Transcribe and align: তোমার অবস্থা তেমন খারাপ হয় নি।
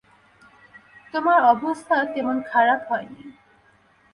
তোমার 1.13 1.39
অবস্থা 1.43 1.95
তেমন 2.05 2.37
খারাপ 2.41 2.81
হয় 2.89 3.07
নি। 3.09 3.23